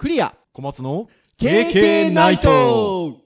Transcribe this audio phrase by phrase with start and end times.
[0.00, 0.34] クリア。
[0.54, 3.18] 小松の KK ナイト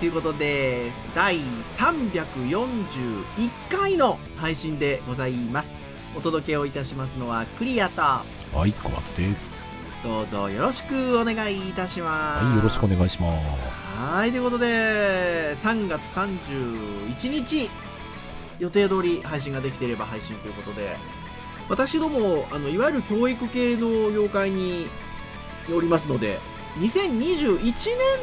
[0.00, 1.36] ということで第
[1.76, 3.22] 341
[3.68, 5.76] 回の配信でございます。
[6.16, 8.24] お届けをいたしますのはクリアとは
[8.66, 9.70] い小松です。
[10.02, 12.44] どうぞよろしくお願いいたします。
[12.46, 13.38] はいよろしくお願いしま
[13.72, 13.76] す。
[13.98, 17.68] はいということで3月31日
[18.58, 20.96] 予定通り配信ができていれば配信ということで
[21.68, 24.86] 私どもあのいわゆる教育系の業界に
[25.70, 26.38] おりますので
[26.78, 27.60] 2021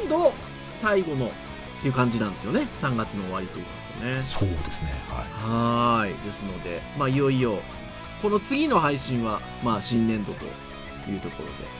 [0.01, 0.33] 年度
[0.73, 1.29] 最後の
[1.87, 2.67] いう感じなんですよね。
[2.81, 4.21] 3月の終わりといいますかね。
[4.21, 4.93] そうですね。
[5.09, 6.13] ははーい。
[6.25, 7.59] ですのでまあいよいよ
[8.21, 10.45] この次の配信はまあ新年度と
[11.09, 11.77] いうところで。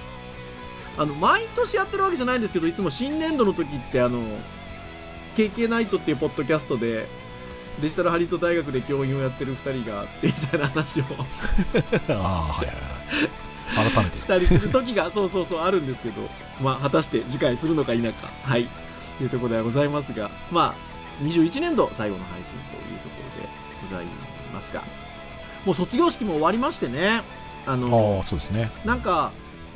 [1.00, 4.20] あの毎年やってるわけじゃないんですけどいつも新年度の時ってあの
[5.36, 7.08] KK ナイトっていうポッドキャストで
[7.80, 11.06] デジタルハリウッド大学で教員をやってる2人があってみたいな話をい
[12.10, 12.14] ああ
[12.52, 12.76] はいはい
[13.86, 13.94] はい。
[13.94, 14.18] 改めて。
[14.18, 16.28] したりする時がそうそうそうあるんですけど
[16.60, 18.32] まあ果たして次回するのか否か。
[18.44, 18.64] はい。
[18.66, 18.70] と
[19.24, 23.50] いうところではございますがまあ21年度最後の配信というところで
[23.90, 24.06] ござい
[24.54, 24.84] ますが
[25.66, 27.22] もう卒業式も終わりましてね
[27.68, 28.72] あのああそうですね。
[28.86, 29.32] なんか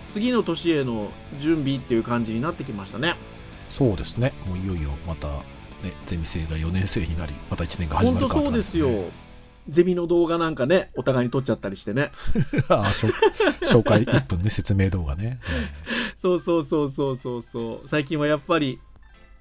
[0.08, 3.16] 次の年への準備っていう感じになってきましたね。
[3.70, 4.34] そうですね。
[4.48, 8.88] もういよいよまたねゼミ生が4年生になりまた1年が始本当まるかそうですよ、
[9.68, 12.12] ゼミの動画なんかねお互いに撮っちゃったりしてね。
[12.70, 15.40] ああ紹介1分ね説明動画ね、
[16.16, 17.88] そうそうそうそうそうそう。
[17.88, 18.80] 最近はやっぱり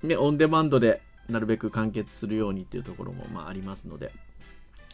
[0.02, 4.12] ねオンデマンドでなるべく完結するようにっていうところもまあありますので、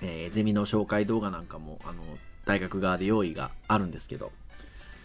[0.03, 2.03] えーゼミの紹介動画なんかもあの
[2.45, 4.33] 大学側で用意があるんですけど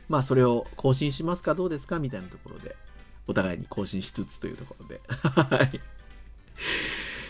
[0.09, 2.75] まあそれを更新しますかどうですかみたいなところで
[3.27, 5.79] お互いに更新しつつというところではい。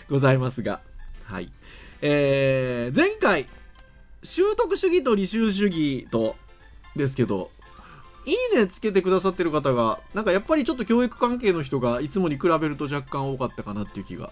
[0.09, 0.81] ございますが
[1.25, 1.51] はい。
[2.01, 3.47] えー前回
[4.23, 6.35] 習得主義と履修主義と
[6.95, 7.49] ですけど
[8.25, 14.31] いいねつけてくださってる方がなんかやっぱりちょっと教育関係の人がいつもに比べると若干多かったかなっていう気が。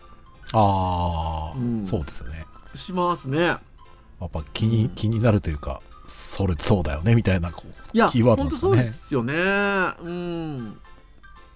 [0.51, 1.85] ああ、うん。
[1.85, 2.45] そうですね。
[2.75, 3.39] しますね。
[3.39, 3.59] や
[4.25, 9.93] っぱ気に気になるというかそれそうだよねみたいなこういやキーワード本当なんですそうですよね。
[10.03, 10.79] うん。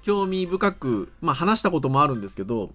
[0.01, 2.71] 興味深くまあ話したこともあるんですけど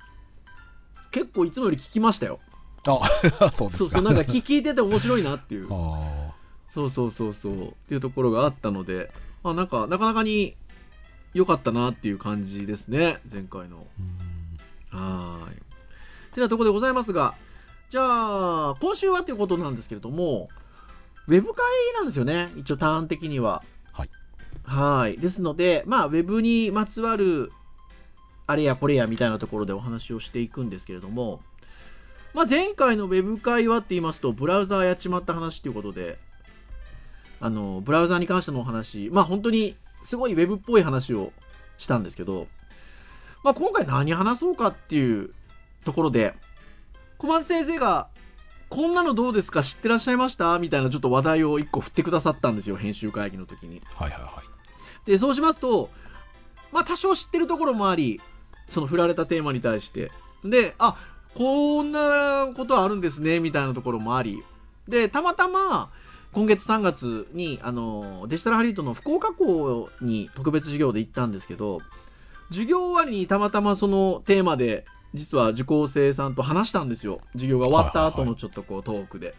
[1.11, 2.41] 結構いつもより聞きましたよ。
[2.87, 3.01] あ
[3.57, 3.79] そうですか。
[3.79, 5.69] そうそうなんか聞聞いてて面白いなっていう。
[5.73, 6.33] あ
[6.69, 7.69] そうそうそうそう。
[7.69, 9.11] っていうところがあったので
[9.45, 10.57] あなんかなかなかに
[11.35, 13.87] 良かったなっていう感じですね前回の
[14.91, 15.69] はーい。
[16.39, 17.35] てなところでございますが、
[17.91, 20.49] じゃあ、今週はということなんですけれども、
[21.27, 21.57] ウェブ会
[21.95, 22.51] なんですよね。
[22.57, 23.63] 一応ターン的には。
[23.93, 24.11] はい。
[24.65, 25.19] はい。
[25.19, 27.51] ですので、まあ、ウェブにまつわる、
[28.47, 31.41] あれやこれやみたいなところでお話をしていくんですけれども、
[32.35, 36.19] まあ、前回のウェブ会はって言いますと、ブラウザーやっちまった話ということで、
[37.41, 41.33] あの、ブラウザーに関してのお話、まあ、本当にすごいウェブっぽい話を
[41.77, 42.47] したんですけど、
[43.45, 45.33] まあ、今回何話そうかっていう
[45.85, 46.35] ところで、
[47.19, 48.09] 小松先生が、
[48.69, 49.63] こんなのどうですか？
[49.63, 50.59] 知ってらっしゃいました？
[50.59, 53.81] みたいなちょっと話題を一個振ってくださったんですよ、編集会議の時に。
[53.95, 55.89] はいはいはいで、そうしますと、
[56.71, 58.21] まあ多少知ってるところもあり、
[58.69, 60.13] その振られたテーマに対して。
[60.45, 60.97] で、あ、
[61.35, 64.43] こんなことあるんですね、みたいなところもあり。
[64.87, 65.91] で、たまたま、
[66.33, 71.81] 今月3月に、あの、デジタルハリウッドの福岡校に特別授業で行ったんですけど、
[72.49, 74.85] 授業終わりにたまたまそのテーマで、
[75.15, 77.21] 実は受講生さんと話したんですよ。
[77.33, 79.35] 授業が終わった後のちょっとこうトークで。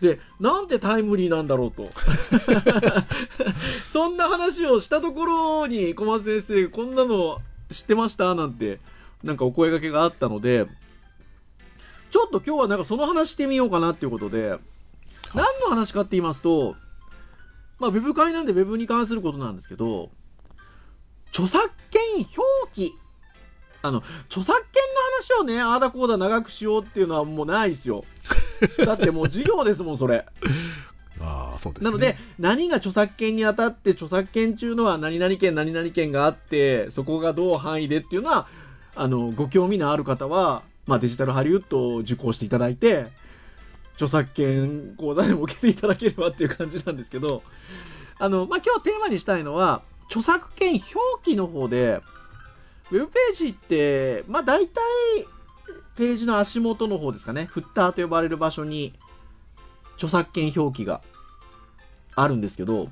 [0.00, 1.88] で、なんてタイムリーなんだろうと。
[3.90, 7.38] そんな話をしたところに小松先生こんなの
[7.70, 8.78] 知ってましたなんて
[9.22, 10.66] なんかお声掛けがあったので
[12.10, 14.58] ちょっと今日はなんかその話してみようかなっていうことで
[15.34, 16.76] 何の話かって言いますと
[17.78, 20.10] まあウェブ会なんでウェブに関することなんですけど
[21.30, 22.94] 著作権表記
[23.82, 28.04] あの著作権の話をねああだこうだ長くしようっていうのはもうないですよ。
[28.84, 30.26] だってもう授業ですもんそれ。
[31.20, 31.84] ああそうですね。
[31.84, 38.46] なので、何が著作権にあたって、著作権中のは何々権、何々権があって、そこがどう範囲でっていうのは、
[38.94, 43.08] あの、ご興味のある方は、まあ、デジタルハリウッドを受講していただいて、
[43.98, 47.42] 著作権講座でも受けていただければっていう感じなんですけど、
[48.20, 50.84] あの、まあ、今日テーマにしたいのは、著作権表
[51.24, 52.00] 記の方で、
[52.92, 54.80] ウェブページって、まあ、大体、
[55.96, 58.94] ページの足元の方ですかね、フッターと呼ばれる場所に、
[59.96, 61.02] 著作権表記が
[62.14, 62.88] あるんですけど、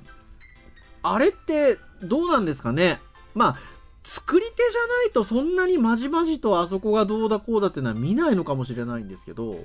[1.05, 2.99] あれってどうなんですかね。
[3.33, 3.59] まあ、
[4.03, 9.65] 作り手じゃないとそんなにまじまじとあそこがどうだこうだっていうのは見ないのかもしれないんですけど、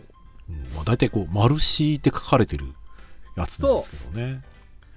[0.75, 2.65] まあ、大体こう、マルシーって書かれてる
[3.35, 4.41] やつなんですけどね。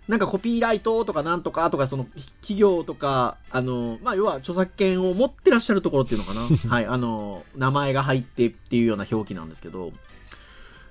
[0.06, 2.04] なんかコピーライトとかなんとかとか、その
[2.42, 6.42] 企業とか、あの、まあ、要は著作権を持ってらっしゃるところっていうのかな。
[6.68, 9.92] はい、あの、名前が入ってっていうような表記なんですけど、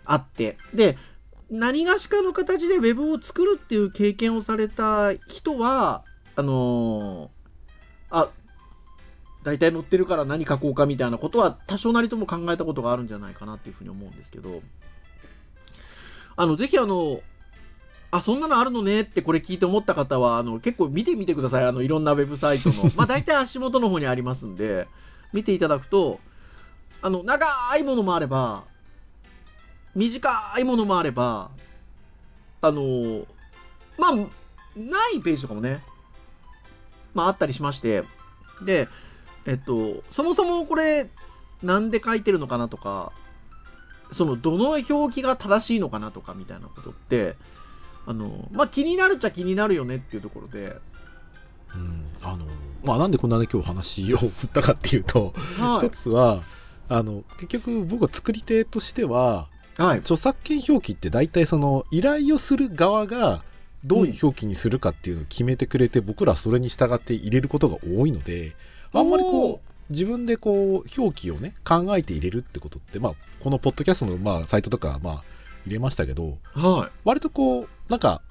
[0.05, 0.57] あって。
[0.73, 0.97] で、
[1.51, 6.03] 何がしかの形でウェブを作るっていう経験をされた人は、
[6.35, 7.29] あの
[8.09, 8.29] あ、
[9.43, 14.61] 大体載ってるから何書こうかみたいなことは多少なりとも考えたことがあるんじゃないかなっていうふうに思うんですけど、
[16.35, 17.21] あの、ぜひあの、
[18.09, 21.65] あ、そんなのあるのねってこれ聞いて思った方は、あの、結構見てみてください。
[21.65, 22.91] あの、いろんなウェブサイトの。
[22.95, 24.87] まあ、大体足元の方にありますんで、
[25.33, 26.19] 見ていただくと、
[27.01, 27.47] あの、長
[27.77, 28.63] いものもあれば、
[29.95, 31.49] 短いものもあれば、
[32.61, 33.27] あの、
[33.97, 34.11] まあ、
[34.75, 35.83] ないページとかもね、
[37.13, 38.03] まあ、あったりしまして、
[38.61, 38.87] で、
[39.45, 41.09] えっと、そもそもこれ、
[41.61, 43.11] なんで書いてるのかなとか、
[44.11, 47.35] その、どの表記が正しいのかなとかみたいなことって、
[48.05, 50.77] あの、まあ、気になるっちゃ気になるよねっていうところで、
[51.75, 52.45] うんあの
[52.83, 55.89] まあ、なんでこんなね、今日話を振ったかっていうと、はい一。
[55.89, 56.43] つは、
[56.89, 59.47] あの結局僕は作り手としては
[59.77, 59.99] はい。
[59.99, 63.43] 著作権表記って大体その依頼をする側が
[63.83, 68.55] どういう表記にするかっていうのを決めてくれて、僕らはそれに従って入れることが多いので
[68.93, 75.23] あんまりこう自分でこう表記をね考えて入れるってことって、まあ、このポッドキャストのまあサイトとかまあ
[75.65, 78.21] 入れましたけどは割とこうなんか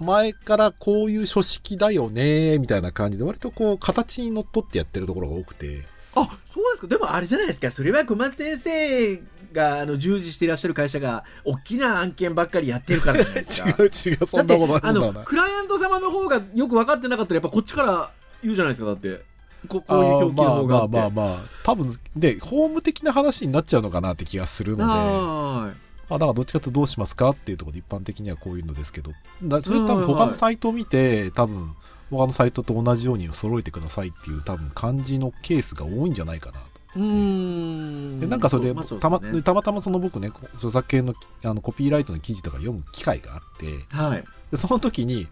[0.00, 6.86] 前からこういう書式だよねみたいな感じで割とこう形にのっとってやってるところが多くてあ、そうですか。
[6.88, 7.70] でもあれじゃないですか。
[7.70, 9.22] それは小松先生
[9.52, 13.68] があの従事していらっしゃる会社が大きな案件ばっかりやってるからじゃないですか。
[13.78, 18.10] 違う違うそんなことないクライアント様の方がよく分かってなかったらやっぱこっちから
[18.42, 19.24] 言うじゃないですかだって
[19.66, 20.96] ここういう表記の方があって。
[20.96, 21.34] まあまあまあ。
[21.34, 24.84] まあ多分で法務的な話になっちゃうのかなって気がするので。
[24.84, 25.72] は
[26.10, 29.12] あだからどっちかというとどうしますかっていうところで一般的にはこういうのですけど。
[29.42, 31.74] だそれ多分他のサイトを見て多分
[32.10, 36.60] 他のサイトと同じように揃えてくださいっていう多分感じのケースが多いんじゃないかな
[36.94, 36.98] と。
[36.98, 37.04] いう。
[37.04, 38.20] ーん。
[38.20, 41.14] でなんかそれで,、まあそうたまたまたまその僕ねこ著作権の
[41.44, 43.94] あのコピーライトの記事とか読む機会があって。
[43.94, 44.24] はい。
[44.50, 45.28] でその時に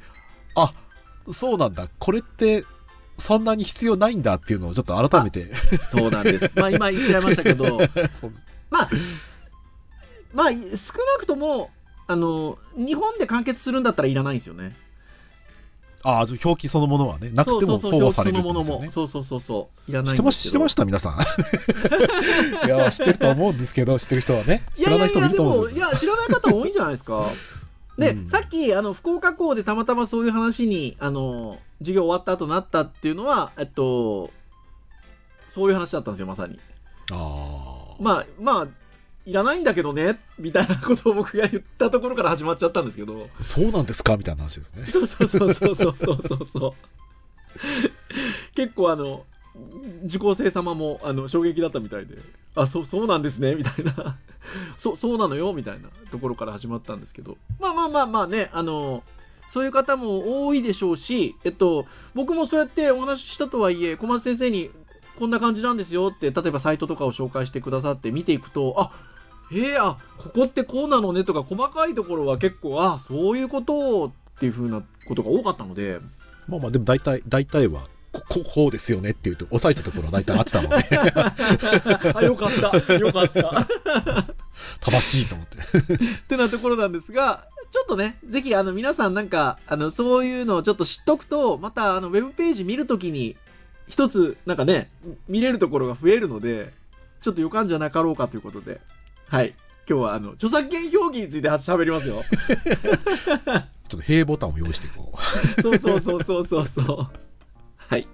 [0.55, 0.75] あ
[1.31, 1.89] そうなんだ。
[1.99, 2.65] これって
[3.19, 5.51] そんなに必要ないんだっていうのをちょっと改めて。
[5.91, 6.53] そうなんです。
[6.57, 7.67] まあ今言っちゃいましたけど。
[8.21, 8.33] そう。
[8.71, 8.91] まあ
[10.35, 11.71] まあ少なくとも
[12.09, 14.77] あの日本で完結するんだったらいらないんですよね。
[16.03, 21.19] ああ表記そのものはねなくてもそうそうそう保護される表記そのものもそうそうそうそういらない知ってまんです知ってました皆さん。
[22.67, 24.65] いや知ってると思うんですけど知ってる人はね。
[24.77, 25.87] いやいやい知らない人もいると思うんですよ。
[25.89, 27.33] いや知らない方多いんじゃないですか。
[27.99, 28.27] で、うん。
[28.29, 34.31] さっきあの福岡港でたまたまそういう話にあの授業終わった後なったっていうのは、えっと、
[35.49, 36.59] そういう話だったんですよ、まさに。
[37.13, 38.67] あまあ、まあ、
[39.25, 43.29] いらないんだけどね、みたいなことを僕が言ったところから始まっちゃったんですけど。
[43.41, 44.17] そうなんですか？
[44.17, 44.87] みたいな話ですね。
[44.89, 46.73] そうそうそうそうそうそうそう。
[48.55, 49.25] 結構あの、
[50.05, 52.17] 受講生様もあの衝撃だったみたいで、
[52.55, 54.17] あ、そう、そうなんですね、みたいな。
[54.77, 57.37] そう、そうなのよ、みたいなところから始まったんですけど。
[57.59, 59.03] まあまあまあまあね、あの、
[59.49, 64.71] そういう方も多いでしょうしえっと僕もそうやってお話ししたとはいえ小松先生に
[65.19, 68.91] こんな感じなんですよって例えばサイトとかを紹介してくださって見ていくとあ
[69.53, 76.01] えー、あここってこうなのねとか細かいところは結構あそういうことっていうふうなことが多かったので。
[76.49, 80.77] まあまあでも大体大体はこここうですよねっていうと押さえたところは大体合ってたので。
[82.15, 82.95] あよかった。
[82.95, 83.67] よかった。
[84.81, 85.59] 正しいと思って。
[85.95, 93.37] ってなところなんですがちょっとねぜひあの皆さんなんかあのそういうのをちょっと知っとくとまたあのウェブページ見るときに
[93.89, 94.91] 一つなんかね
[95.29, 96.73] 見れるところが増えるので
[97.21, 98.81] ちょっと予感じゃなかろうかということで。
[99.29, 99.55] はい。
[99.89, 102.25] 今日はあの著作権表記について喋りますよ。
[103.89, 105.19] ちょっと平ボタンを用意していこう。
[105.63, 107.09] そうそうそうそうそうそう。
[107.77, 108.09] はい。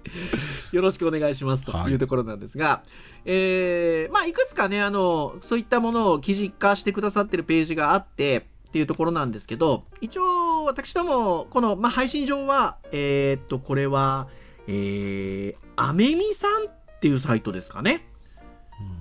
[0.72, 2.82] よろしくお願いしますというところなんですが、
[3.24, 14.28] えー、まあ、いくつかね、あの、そういったものを記事化してくださってるページがあって、っていうところなんですけど、一応、私ども、この、まあ、配信上は、えーっと、これは、
[14.66, 18.08] えー、アメミさんっていうサイトですかね。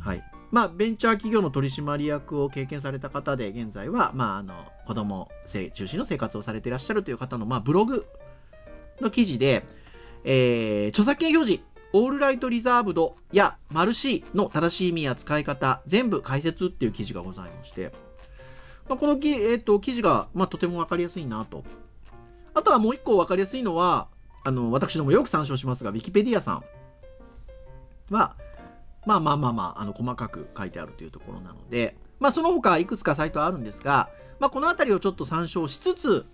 [0.01, 0.23] はい。
[0.51, 8.05] まあ、ベンチャー企業の取締役を経験された方で、現在は、まあ、あの、子供せ中心の生活をされていらっしゃるという方の、まあ、ブログ
[8.99, 9.63] の記事で、
[10.25, 17.91] えー著作権表示オールライトリザーブドやマルシーの正しい意味や使い方、全部解説っていう記事がございまして、
[18.87, 21.63] まあ、このき、えー、と記事が、まあ、とてもわかりやすいなと。
[22.53, 24.07] あとはもう一個わかりやすいのは、
[24.43, 26.63] あの、私どもよく参照しますが、ウィキペディアさん
[28.13, 28.35] は、
[29.05, 34.09] まあまあまあまあ、あの、細かく書いてあるというところなので、まあその他いくつかサイトあるんですが、
[34.39, 36.25] まあこのあたりをちょっと参照しつつ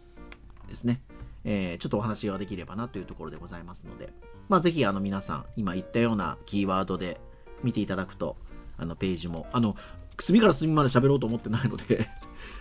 [0.68, 1.02] ですね、
[1.46, 4.10] えーちょっとお話ができればなというところでございますので、
[4.50, 7.22] まあぜひあの皆さん、今言ったようなキーワードで
[7.64, 8.36] 見ていただくと、
[8.78, 9.78] あのページも、あの、
[10.20, 12.10] 隅から隅まで喋ろうと思ってないので、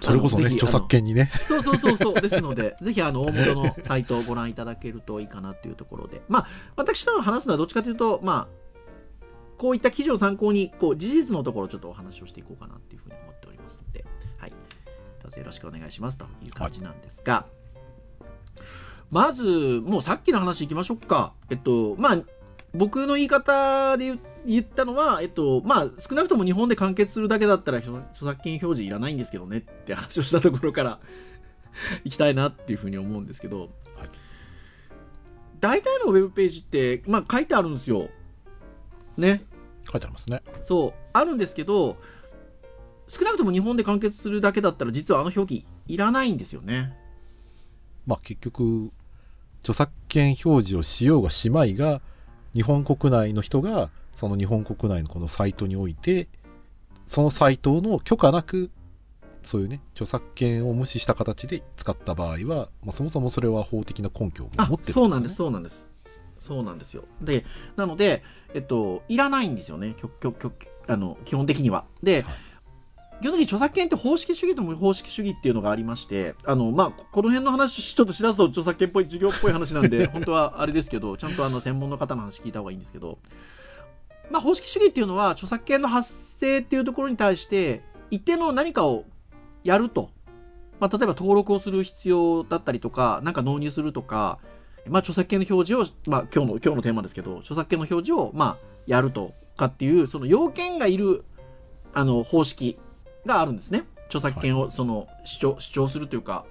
[0.01, 1.31] それこそね、著作権にね。
[1.41, 2.21] そうそうそうそう。
[2.21, 6.23] ですので、 ぜひあの、大元のサイトをご覧いただけるといいかなというところで。
[6.29, 8.67] まあ、私と話すのはどっちかというと、まあ、
[9.59, 14.05] こういった記事を参考に、こう、事実のところをちょっとお話をしていこうかなっていうふうに思っておりますので、
[14.39, 14.51] はい。
[15.23, 17.47] どうぞよろしくお願いしますという感じなんですが、
[19.11, 21.33] まず、もうさっきの話いきましょうか。
[21.49, 22.19] えっと、まあ、
[22.75, 31.01] 僕の言い方で言言ったのは、えっと、まあ、少なくとも日本で完結するだけだったら、著作権表示いらないんですけどねって話をしたところから
[32.05, 34.09] 行きたいなっていうふうに思うんですけど、はい
[35.61, 38.09] 大体のウェブページって、まあ、書いてあるんですよ。
[39.17, 39.43] ね。
[39.91, 40.43] 書いてありますね。
[40.63, 41.97] そう、あるんですけど、
[43.09, 46.97] 少なくとも日本で完結するだけだったら、実はあの表記いらないんですよね。
[48.07, 48.91] まあ結局、
[49.61, 52.01] 著作権表示をしようがしまいが、
[52.53, 56.29] 日本国内の人が、その日本国内のこのサイトにおいて、
[57.07, 58.71] そのサイトの許可なく、
[59.43, 65.89] そういうね、著作権を無視した形で使った場合は、まあ、そもそもそれは法的な根拠をあ持ってるそうなんです、そうなんです。
[66.39, 67.05] そうなんですよ。
[67.21, 67.45] で、
[67.77, 68.23] なので、
[68.55, 69.95] えっと、いらないんですよね、
[70.89, 71.85] あの基本的には。
[72.03, 72.35] で、はい
[73.21, 83.19] 基本的に著作権って方式主義と無方式主義っていうのがありまして、あの、まあ、ここの辺の話、ちょっとしだすと著作権っぽい、授業っぽい話なんで、 本当はあれですけど、ちゃんとあの、専門の方の話聞いた方がいいんですけど、
[84.31, 89.05] まあ、方式主義っていうのは、著作権の発生っていうところに対して、一定の何かを
[89.65, 90.11] やると。
[90.79, 94.39] まあ、例えば登録をする必要だったりとか、なんか納入するとか、
[94.89, 98.57] まあ、著作権の表示を、まあ、今日の、今日のテーマですけど、著作権の表示を、まあ、
[98.87, 101.25] やるとかっていう、その要件がいる、
[101.95, 102.79] あの、方式
[103.25, 103.85] があるんですね。
[104.07, 106.45] 著作権を、その、主張、主張するというか。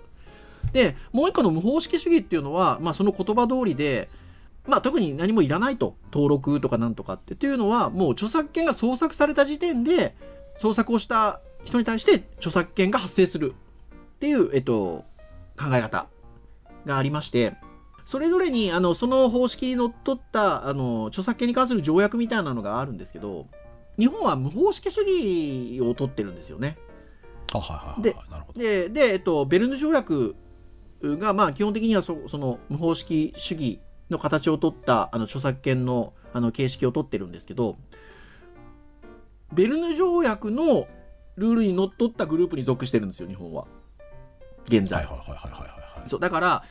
[0.74, 4.10] で、もう一個の無方式主義っていうのは、まあ、その言葉通りで、
[4.68, 5.96] まあ、特に何もいらないと。
[6.12, 7.34] 登録とかなんとかって。
[7.34, 10.16] っていうのは、もう著作権が創作された時点で、
[10.58, 15.06] 創作をした人に対して著作権が発生するっていう、えっと、
[15.58, 16.08] 考え方
[16.86, 17.56] がありまして、
[18.06, 23.48] それぞれに、あの、その方式にのっとった、あの、著作権に関する条約みたいなのがあるんですけど、
[23.98, 26.78] 日本は無方式主義を取ってるんですよね。
[27.54, 28.60] あはいはいはいでなるほど。
[28.60, 30.36] で、で、えっと、ベルヌ条約
[31.02, 37.78] が、まあ、基本的にはそその無方式主義の形を取った、あの、著作権の、あの、形式を取ってるんですけど、
[39.54, 40.88] ベルヌ条約の
[41.38, 43.66] ルールにのっとったグループに属してるんですよ、日本は。
[44.68, 45.06] 現はい在。
[45.06, 45.66] はいはいはいは
[45.98, 46.10] いはい。
[46.10, 46.64] そう、だから、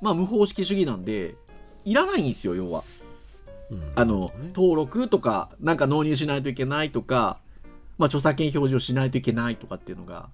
[0.00, 1.36] まあ、無方式主義なんで、
[1.84, 2.84] いらないんですよ、要は。
[3.70, 7.38] うんあの、ね登録とか、なんか納入しないといけないとか、
[7.98, 10.28] まあ、著作権表示をしないといけないとかっていうのが、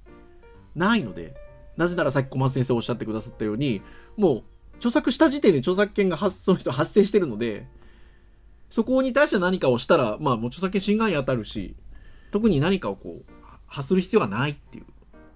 [0.75, 1.35] ないので、
[1.77, 3.83] なぜならさっき小松先生おっしゃってくださったように、
[4.17, 4.43] もう、
[4.79, 7.67] 著作した時点で著作権が発その人発生してるので、
[8.71, 11.75] そこに対して何かをしたら、まあ、もう著作権侵害に当たるし、
[12.31, 13.33] 特に何かをこう、
[13.67, 14.85] 発する必要がないっていう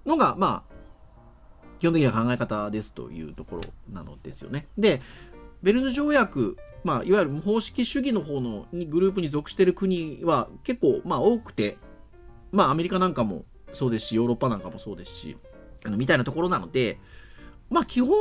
[0.08, 0.72] のが、まあ、
[1.78, 4.66] 基本的な考え方ですというところなのですよね。
[4.78, 5.00] で、
[5.62, 11.78] ベルヌ条約、まあ、いわゆる無方式主義の方のにグループに属している国は結構、まあ、多くて、
[12.50, 15.36] まあ、アメリカなんかもそうですし、ヨーロッパなんかもそうですし、
[15.84, 16.98] あのみたいなところなので、
[17.70, 18.16] まあ、基本、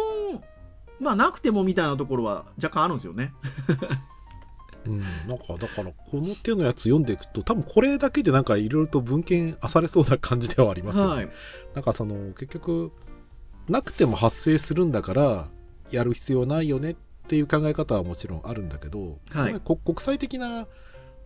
[1.01, 3.33] まあ、なくてもみたいなところは若干あるんですよね。
[4.85, 11.29] うん、なんかだからこの手のやつ読んでいくと多分これだけでなんかいろいろと文献あされそうな感じではありますよね、はい。
[11.75, 12.91] なんかその結局
[13.67, 15.47] なくても発生するんだから
[15.91, 16.95] やる必要ないよねっ
[17.27, 20.67] ていう考え方はもちろんあるんだけど、はいこ国際的な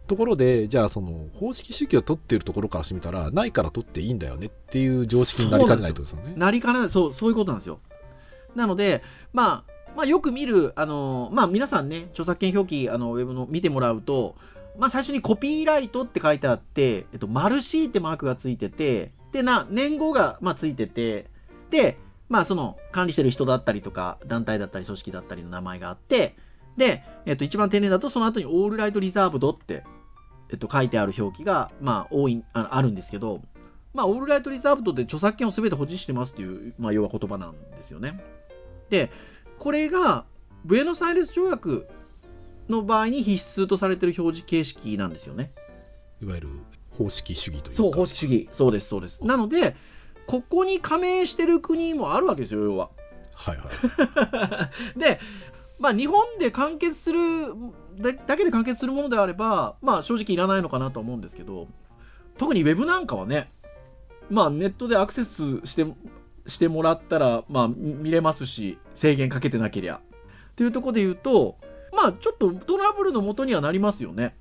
[0.07, 6.33] ところでじゃあその方式主義を取っているところからしてみたらないから取っていいんだよねっていう常識になりかねないとですよね。
[6.35, 7.79] なりかねない、そう、そういうことなんですよ。
[8.55, 14.35] なので、まあ、まあ、よく見る、あの、まあ、皆さんね、著作権表記、あの、ウェブの見てもらうと、
[14.77, 21.27] まあ、最初にコピーライトって書いてあって、えっと、マルシーってマークがついてて、で、な、年号が、まあ、ついてて、
[21.69, 21.97] で、
[22.27, 26.35] まあ、その、管理してる人だったりとか、団体だったり、組織だったりの名前があって、
[26.75, 29.83] で、えっと、一番丁寧だと、その後にオールライトリザーブドって、
[30.51, 33.41] えっと、書いてある表記が、まあ、多い、ああるんですけど、
[33.93, 38.21] まあ、オールライトリザーブドで著作権を全て保持してますっていう、まあ、要は言葉なんですよね。
[38.95, 39.11] で、
[39.59, 40.25] これが、
[40.63, 41.87] ブエノスアイレス条約
[42.69, 45.51] の場合に必須とされてる表示形式なんですよね。
[46.21, 46.49] いわゆる
[46.91, 47.77] 方式主義というか。
[47.77, 48.49] そう、方式主義。
[48.51, 49.25] そうです、そうです。
[49.25, 49.75] なので、
[50.27, 52.89] ここに加盟してる国もあるわけですよ、要は。
[53.33, 53.65] はいは
[54.95, 54.95] い。
[54.97, 55.19] で、
[55.77, 57.19] まあ、日本で完結する
[57.99, 61.67] だだけで完結するものであれば、まあ、正直いらないのかなと思うんですけど、
[62.37, 63.51] 特にウェブなんかはね、
[64.29, 65.85] まあ、ネットでアクセスして、
[66.47, 69.97] してもらったら、まあ、み見れますし、制限かけてなけりゃ。
[69.97, 71.57] っていうところで言うと、
[71.91, 74.35] まあ、ちょっとトラブルの元にはなりますよね。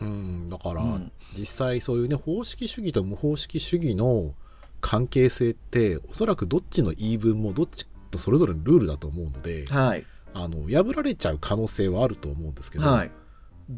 [0.00, 4.32] うん、だから、うん実際そういうね、方式主義と無方式主義の
[4.80, 10.06] 関係性って、おそらくどっちの言い分もどっちとそれぞれのルールだと思うので、はい。
[10.32, 13.10] あの破られちゃう可能性はあると思うんですけど、はい。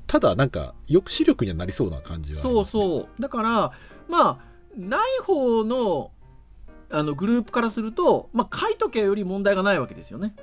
[0.07, 3.23] ただなんか抑止力にはなりそうな感じはありそうそう。
[3.23, 3.73] だから、
[4.09, 4.39] まあ、
[4.77, 6.11] ない方の、
[6.91, 10.35] あの、グループからすると、まあ、書いとけより問題がないわけですよね。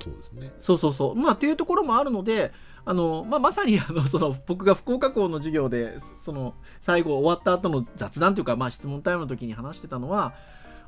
[0.00, 0.52] そうですね。
[0.58, 1.14] そうそうそう。
[1.14, 2.52] まあ、っていうところもあるので、
[2.84, 10.34] あの、まあ、まさに、あの、その、僕が福岡校の授業で、その、最後終わった後の雑談というか、まあ、質問タイムの時に話してたのは、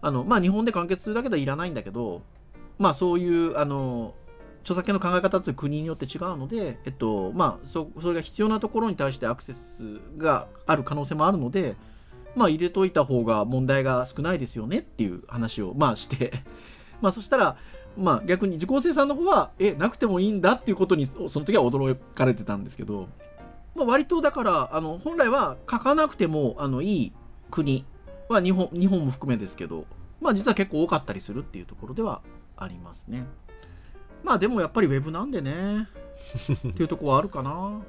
[0.01, 2.23] あの、まあ、日本で完結するだけではいらないんだけど、
[2.79, 4.15] まあ、そういう、あの、
[4.63, 11.77] 著作権の考え方って国によって違うので、えっと、まあ、そ、それが必要なところに対してアクセスがある可能性もあるので、
[12.37, 16.33] まあ、入れといた方が問題が少ないですよねっていう話を、まあ、して、
[17.01, 17.57] まあ、そしたら、
[17.97, 23.09] まあ、逆に受講生さんの方は、え、なくてもいいんだっていうことに、そその時は驚かれてたんですけど、
[23.75, 27.13] まあ、割とだから、あの、本来は書かなくても、あの、いい
[27.51, 27.85] 国
[28.29, 29.87] は日本、日本も含めですけど、
[30.21, 32.23] まあ、実は結構多かったりするっていうところでは
[32.57, 33.27] ありますね。
[34.23, 35.89] まあ、でもやっぱりウェブなんでね、
[36.69, 37.83] っていうところはあるかな。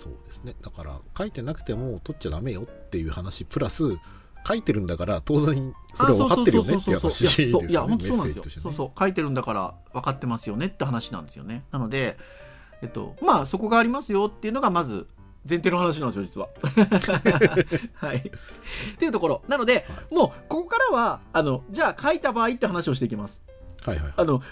[0.00, 0.54] そうですね。
[0.62, 3.84] だから書いてなくても取っちゃダメよっていう話プラス
[4.48, 7.68] 書いてるんだから当然それは分かってるよねっていう話ですよね。
[7.68, 8.98] いや、本当そうなんですよねそうそう。
[8.98, 11.64] 書いてるんだから分かってますよねって話なんですよね。
[11.70, 12.16] なので、
[12.80, 15.06] えっと、まあ、そこがありますよっていうのが、まず、
[15.48, 16.48] 前提の話なんですよ、実は。
[17.94, 18.16] はい。
[18.18, 18.22] っ
[18.96, 19.42] ていうところ。
[19.48, 23.42] なので、もう、ここからは、あの、じゃあ書いた場合って話をしていきます。
[23.82, 24.12] はいはい。
[24.16, 24.42] あの、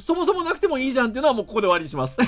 [0.00, 2.16] そもそもなくてもいいじゃんっていうのはもうここで終わりにします。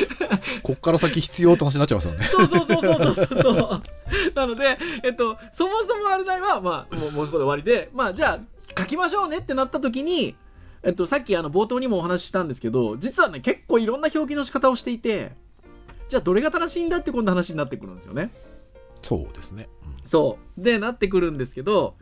[0.62, 2.26] こっから先必要って話になっちゃいますよね。
[2.26, 3.82] そうそうそうそうそうそうそう。
[4.34, 10.36] なので、えっと、そもそもあれないは、まあ、もう、もうここで終わりで、まあ、じゃあ、書きましょうねってなった時に、
[10.82, 15.32] えっと、さっきあの、冒頭にもお話ししたんですけど、実はね、結構いろんな表記の仕方をしていて、
[16.08, 18.30] じゃあ、どれが正しいんだって今度話になってくるんですよね。
[19.02, 19.68] そうですね。
[19.84, 20.62] うんそう。
[20.62, 21.94] で、なってくるんですけど、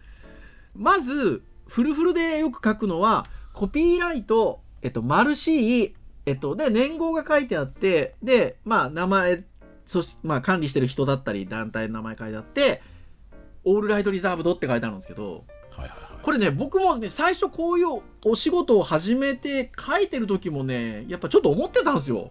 [0.74, 3.26] まず、フルフルでよく書くのは、
[3.58, 5.92] コピーライト、えっと、マルシー、
[6.26, 9.42] えっと、で、年号が書いてあって、で、まあ、名前、
[9.84, 12.82] そし、まあ、管理してる人だったり、団体の名前書いてあって、
[13.64, 16.22] オールライトリザーブドって書いてあるんですけど、はいはいはい。
[16.22, 22.30] これね、僕もね、最初こういうお仕事を始めて書いてる時もね、やっぱちょっと思ってたんですよ。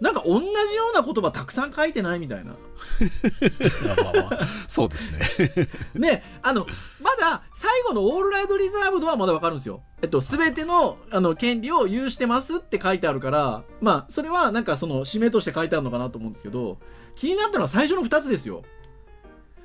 [0.00, 0.52] なんか同じよ
[0.94, 2.52] うな言葉たくさん書いてないみたいな。
[2.52, 5.68] まあまあまあそうですね。
[5.94, 6.66] ね、あの、
[7.00, 9.82] まだ最後のオールライドリザーブドはまだわかるんですよ。
[10.00, 16.78] えっと、すべての、あの、権利を有してますって書いてあるから、まあ、それはなんかその、締めとして書いてあるのかなと思うんですけど、
[17.16, 18.62] 気になったのは最初の二つですよ。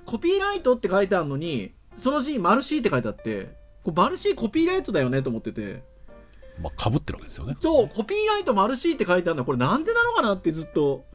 [0.05, 5.83] コピーライトって書いてあるのに、その字、マルシーって書いてあって、これマルシーコピーライトだよねと思ってて、
[6.61, 7.55] まあ、かぶってるわけですよね。
[7.59, 11.05] そう、コピーライトマルシーって書いてあるのは、これなんでなのかなってずっと、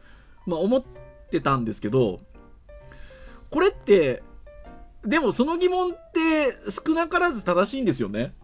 [0.47, 0.83] まあ思っ
[1.31, 2.21] てたんですけど、
[3.51, 4.23] これって、
[5.05, 8.35] でもその疑問って少なからず正しいんですよね。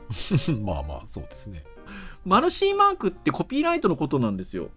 [0.62, 1.64] まあまあ、そうですね。
[2.24, 4.70] マルシーマークってコピーライトのことなんですよ。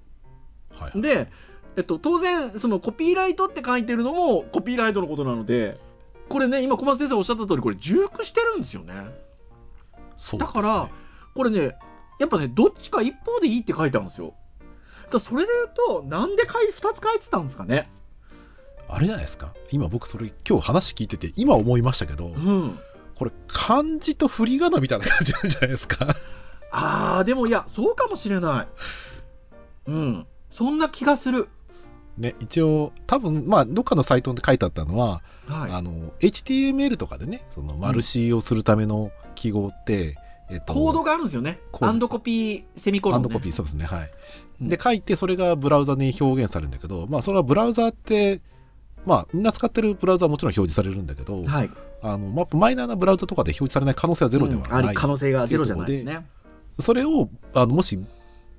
[0.71, 1.01] はい。
[1.01, 1.28] で、
[1.75, 5.80] えっと、当然、そのコピーライトって書いてるのもコピーライトのことなので、
[6.30, 8.93] これね、今小松先生おっしゃった通り、これ重複してるんですよね。
[10.17, 10.89] そうだから、
[11.36, 11.76] これね、
[12.19, 14.34] やっぱね、どっちか一方でいいって書いてあるんですよ。
[15.12, 15.50] だそれで
[15.88, 17.89] 言うと、なんで二つ書いてたんですかね。
[18.88, 19.54] あれじゃないですか？
[19.71, 22.80] 今僕それ今日話聞いてて、今思いましたけど、うん。
[23.15, 26.15] これ漢字と振り仮名みたいな感じなんじゃないですか？
[26.71, 28.67] あー、でもいや、そうかもしれない。
[29.88, 30.28] うん。
[30.50, 31.50] そんな気がする。
[32.17, 35.71] ね、一応、多分まあ、どっかのサイトで書いてあったのは、はい。
[35.71, 40.15] あの HTML とかでね、そのマルシーをするための記号って、
[40.49, 41.60] えっと、コードがあるんですよね。
[41.81, 43.23] アンドコピー、セミコロン、ね。
[43.23, 44.12] ハンドコピー、そうですね、はい。
[44.62, 48.39] うんで、書いて、それがブラウザに表現されるんだけど、まあ、それはブラウザって、
[49.05, 51.69] まあ、みんな使ってるブラウザはもちろん表示されるんだけど、はい。
[52.01, 54.89] あのまあ、マイナーなブラウザとかで表示されない可能性はゼロではうんあない。
[54.91, 56.25] り可能性がゼロじゃないですね。
[56.79, 57.99] それをあのもし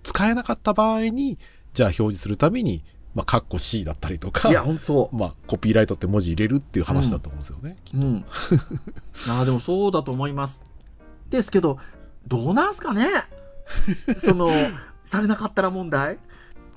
[0.03, 1.39] 使えなかった場合に、
[1.73, 2.83] じゃあ表示するために、
[3.15, 7.77] まあ、カッコ C だったりとかい、や、本当まあ、コピーライトって文字入れるっていう話だと思うんですよね。
[7.95, 8.25] うん。
[9.31, 10.63] ああ、でもそうだと思います。
[11.31, 11.79] ですけど、
[12.27, 13.09] どうなんすかね？
[14.19, 14.51] その、
[15.05, 16.19] されなかったら問題？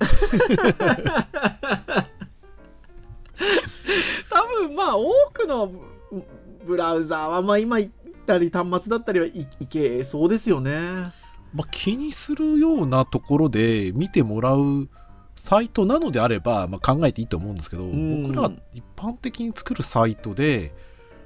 [4.30, 6.24] 多分まあ多くのブ
[6.66, 7.90] ブラウザーはまあ今言っ
[8.26, 11.12] たり端末だったりはいいけそうですよね。
[11.52, 14.88] まあ、気にするようなところで見てもらう
[15.34, 18.22] サイトなのであれば、まあ、考えていいと思うんですけど、ん。
[18.22, 20.72] 僕らが一般的に作るサイトで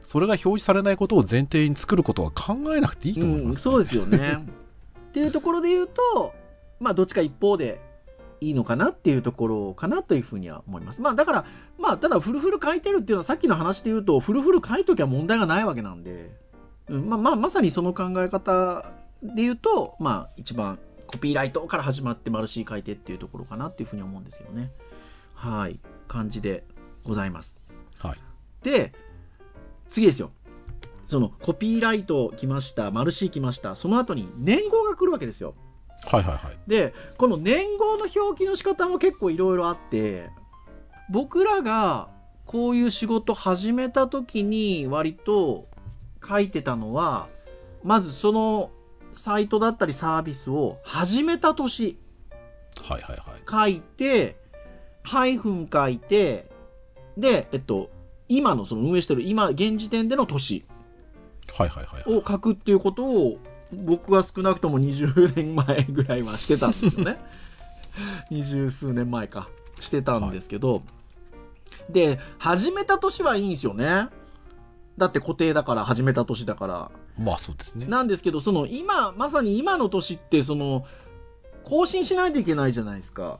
[0.05, 4.47] それが表示されないことを前提に作ることは考えなくていいと思います、うん、そうですよね。
[5.09, 6.35] っていうところで言うと
[6.81, 7.81] まあどっちか一方で
[8.40, 11.01] いいのかなっていうところかなというふうには思います。
[11.01, 11.45] まあだから
[11.79, 16.37] まあただフルフル書いてるっていうのはさっきの話で言うとフルフル書いときゃ問題がないわけなんで、
[16.88, 24.71] うん、まあまあまさにその考え方で言うとまあ一番コピーライトから始まってマルシー書いてっていうところかなっていうふうに思うんですよね。
[25.35, 26.64] はい感じで
[27.05, 27.57] ございます。
[27.99, 28.19] はい、
[28.62, 28.93] で
[29.94, 30.33] 次ですよ。
[31.07, 35.54] そのコピーライト来ました、マルシー来ました、その後に年号が来るわけですよ。
[36.07, 40.30] はいはいはいで、この年号の表記の仕方も結構いろいろあって、
[41.09, 42.09] 僕らが
[42.44, 45.68] こういう仕事始めた時に割と
[46.26, 47.28] 書いてたのは、
[47.85, 48.72] まずその
[49.14, 52.00] サイトだったりサービスを始めた年
[52.83, 54.37] はいはいはい書いて、
[55.04, 56.50] ハイフン書いて、
[57.16, 57.90] で、えっと、
[58.37, 60.64] 今のその運営してる今、現時点での年
[61.53, 63.38] はいはいはいを書くっていうことを
[63.73, 67.18] 僕は少なくとも20年前ぐらいはしてたんですよね。
[68.31, 69.49] 二十数年前か。
[69.81, 70.83] してたんですけど、
[71.90, 74.09] で、始めた年はいいんですよね。
[74.97, 76.90] だって固定だから、始めた年だから。
[77.18, 80.87] まあそうですねなんですけど、その今、まさに今の年って、その、
[81.64, 83.38] 更新しないといけないじゃないですか。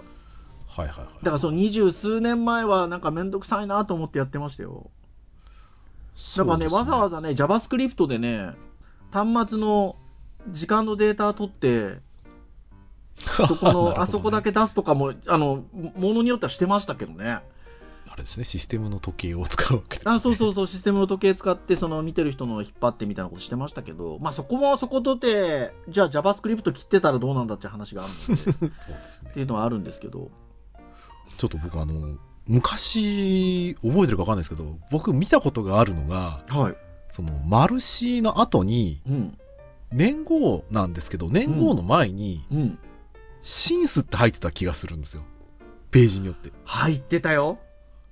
[0.77, 4.91] はいはいはいだからその二十数年前はなんかめんどくさいなと思ってやってましたよ。
[6.37, 8.53] だからね、わざわざね、JavaScript でね、
[9.13, 9.97] 端末の
[10.49, 12.01] 時間のデータ取って、
[13.49, 17.41] そこの、あそこだけ出すとかも、あの、ものによってはしてましたけどね。
[18.07, 30.31] あれですねシステムの時計を使うわけです、ね、あ、そうそうそう、システムの時計使って、その見てる人の引っ張ってみたいなことしてましたけど、まあそこもそことて、じゃあ JavaScript 切ってたらどうなんだって話があるので、っ そうですねていうのはあるんですけど。
[31.37, 32.17] ちょっと僕あの
[32.47, 36.77] 昔覚えてるか分かんないですけど僕見たことがあるのがはい。
[37.13, 39.39] そのマルシーの後にうん。
[39.93, 42.79] 年号なんですけど年号の前にうん。
[43.43, 45.23] シンスって入ってた気がするんですよ
[45.91, 47.59] ページによって入ってたよ。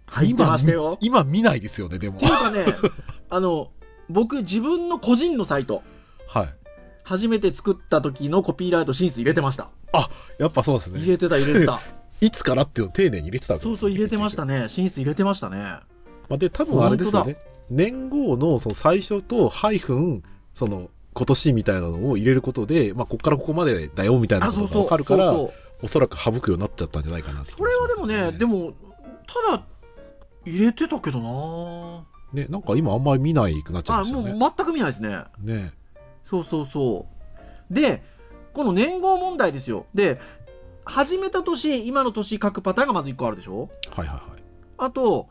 [0.06, 0.98] 入ってましたよ。
[1.00, 2.66] 今今見ないですよねでもっていうかね、
[3.30, 3.70] あの、
[4.08, 5.82] 僕自分の個人のサイト、
[6.28, 6.48] はい
[7.04, 9.70] 初めて作った時のコピーライトシンス入れてました。
[10.38, 11.80] やっぱそうですね入れてた、入れてた。
[12.22, 14.68] いつからっていうのを丁寧に入れてたわけですねそうそう、入れてましたね。
[14.68, 15.58] シンス入れてましたね。
[15.58, 17.36] まあ、で多分あれですよね
[17.68, 20.22] 年号のその最初とハイフン
[20.54, 24.68] その今年みたいなのを入れることで、まあ、ここからここまでだよみたいなあ、ことが。
[24.68, 28.72] 分かるからそおそらく省くようになっちゃったんじゃないかなって気それはでもね、でも、
[29.26, 29.64] ただ、
[30.44, 35.24] 入れてたけどなねなんか今あんまり見ないくなっちゃいあ、ましたよねもう全く見ないですね。
[35.40, 35.72] ね
[36.22, 37.06] そうそうそ
[37.70, 37.74] う。
[37.74, 38.02] で、
[38.52, 39.86] この年号問題ですよ。
[39.92, 40.20] で、
[40.84, 43.70] 始めた年、今の年書くパターンがまず1個あるでしょ？
[43.90, 44.42] はいはいはい
[44.78, 45.28] あと、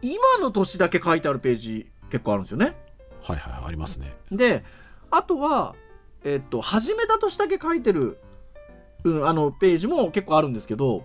[0.00, 2.76] 今の年だけ書いてあるページ結構あるんですよね。
[3.22, 4.64] はいはいはいありますねで、
[5.10, 5.76] あとは、
[6.24, 8.18] えっと、始めた年だけ書いてる、
[9.04, 11.04] うん、あの、ページも結構あるんですけど、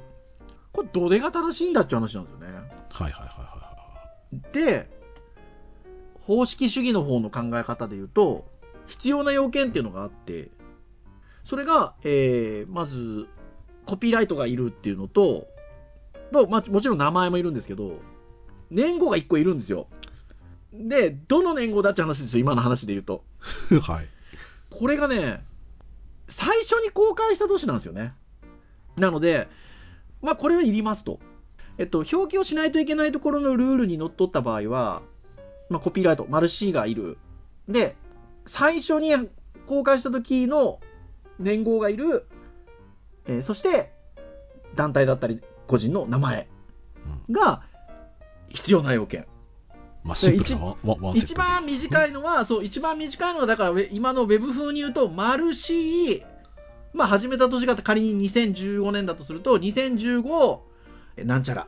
[0.72, 2.48] これどれが正しいんだっていう話なんですよね。
[2.48, 2.62] はい
[3.04, 3.58] はいはいは
[4.52, 4.90] で、
[6.22, 8.46] 方式主義の方の考え方で言うと、
[8.86, 10.50] 必要な要件っていうのがあって、
[11.48, 13.26] それが、えー、まず、
[13.86, 15.48] コピーライトがいるっていうのと、
[16.34, 18.02] とまあ、もちろん名前もいるんですけど、
[18.70, 19.88] 年号が1個いるんですよ。
[20.74, 23.24] で、どの年号だって話ですよ、今の話で言うと。
[23.72, 24.10] い はい
[24.70, 25.46] これがね、
[26.28, 28.14] 最初に公開した年なんですよね。
[28.98, 29.48] なので、
[30.22, 31.22] まあこれはいりますと。
[31.78, 35.02] えっと、表記をしないといけないところのルールにのっとった場合は、
[35.70, 37.18] まあコピーライト、マルシーがいる。
[37.70, 37.96] で、
[38.46, 39.14] 最初に
[39.66, 40.82] 公開した時の
[41.40, 42.26] 年号がいる。
[43.26, 43.92] えーそして、
[44.76, 46.48] 団体だったり個人の名前
[47.32, 47.64] が
[48.50, 49.26] 必要な要件。
[50.04, 56.26] まあ一番短いのは、 そう、一番短いのは、だから今のウェブ風に言うと、マルシー、
[56.94, 60.60] まあ、始めた年が仮に2015年だとすると、2015、
[61.18, 61.68] えなんちゃら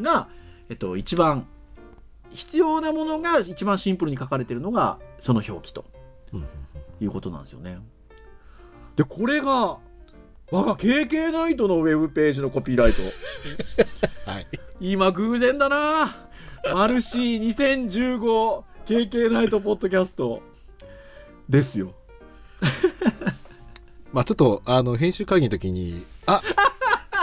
[0.00, 0.28] が、
[0.70, 1.46] えっと、一番、
[2.30, 5.84] 必要なものが一番シンプルに書かれてるのが、その表記と
[7.00, 7.78] いうことなんですよね。
[8.98, 9.78] で、これが、
[10.50, 13.00] 我が KK ナイトのウェブページのコピーライト。
[14.28, 14.46] はい
[14.80, 16.16] 今偶然だな
[16.74, 20.42] マルシー 2015KK ナイトポッドキャスト
[21.48, 21.94] ですよ。
[24.12, 26.42] まあちょっと、あの、編集会議の時に、あ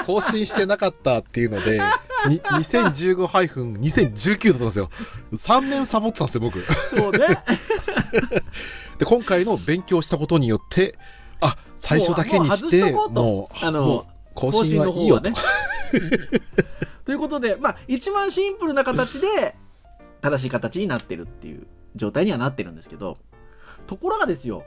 [0.06, 1.82] 更新してなかったっていうので、
[2.30, 4.90] に2015-2019だったんですよ。
[5.34, 6.64] 3年サボってたんですよ、僕。
[6.90, 7.44] そうね
[8.98, 10.98] で、今回の勉強したことによって、
[11.42, 15.30] あ、最初だけにして、もう外しとこうとあの更新はいいよと。
[17.06, 19.56] ということでまあ一番シンプルな形で
[20.22, 23.18] 正しい形になってるっていう状態にはなってるんですけど
[23.86, 24.64] ところがですよ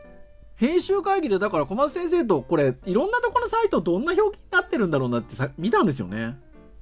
[0.55, 6.37] 編集会議でだから小松先生とこれいろんなところのサイトどんな表記になってるんだろうなってさ見たんですよね。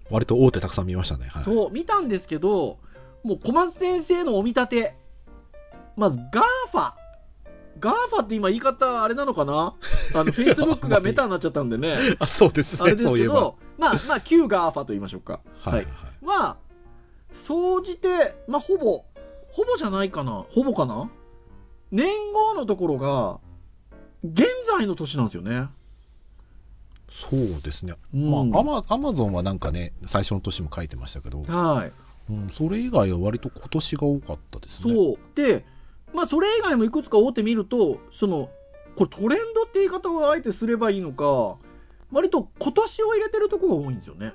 [0.08, 1.26] 割と大手たくさん見ましたね。
[1.26, 2.78] はい、そう見たんですけど
[3.22, 4.96] もう小松先生のお見立て
[5.96, 6.92] まず GAFA
[7.80, 9.74] GAFA って今言い方あれなのかな？
[10.14, 12.78] あの Facebook がメタになっちゃったんでね あ、そうですね。
[12.82, 13.14] あれです。
[13.14, 15.86] けどまあまあ旧 GAFA と言いましょうかはい、はい。
[16.24, 16.56] は
[17.32, 18.08] 総じて
[18.48, 19.04] まあほぼ
[19.50, 21.10] ほぼじゃないかなほぼかな？
[21.92, 23.40] 年号のところが
[24.24, 25.68] 現在の年なんですよね。
[27.10, 27.94] そうですね。
[28.12, 31.92] うんまあアマ、アマゾンはなんかね、最初の年も書いてましたけど、はい
[32.30, 34.94] うん、それ以外は割と今年が多かったですね。
[34.94, 35.64] そうで
[36.14, 38.50] まあそれ以外もいくつか大手見るとその
[38.96, 41.58] これトレンドって言い方をあえてすればいいのか
[42.10, 44.32] 割と今年を入れてるところが多いんですよね。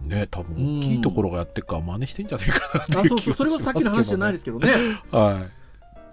[0.00, 4.72] ね、多分大きいところがやってるから真似してんじゃないかなっていあそうそうそれこそさっきの話じゃないですすけどね。
[5.12, 5.62] はい。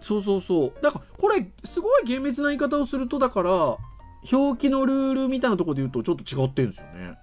[0.02, 3.78] そうそうそうだからこれすごい厳密な言い方をするとだから
[4.32, 7.18] 表記のルールみたいなところで言うとちょっと違ってるんですよね。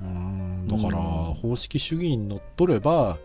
[0.00, 3.18] うーんだからうん方式主義にのっとれば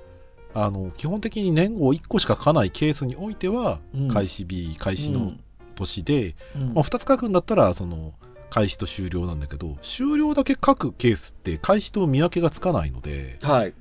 [0.54, 4.08] あの基本的に年号1個しか書かないケースにおいては、うん。
[4.10, 5.34] 開始日開始の
[5.76, 6.62] 年で、うん。
[6.62, 8.14] うんまあ、2つ書くんだったらその
[8.50, 13.74] 開始と終了なんだけど終了だけ書くケースって開始と見分けがつかないのではい。